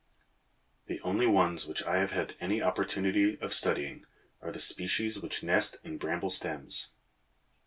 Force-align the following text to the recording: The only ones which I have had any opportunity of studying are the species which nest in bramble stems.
The 0.87 0.99
only 1.01 1.27
ones 1.27 1.67
which 1.67 1.83
I 1.83 1.97
have 1.97 2.09
had 2.11 2.35
any 2.39 2.59
opportunity 2.59 3.37
of 3.39 3.53
studying 3.53 4.03
are 4.41 4.51
the 4.51 4.59
species 4.59 5.19
which 5.21 5.43
nest 5.43 5.77
in 5.83 5.99
bramble 5.99 6.31
stems. 6.31 6.89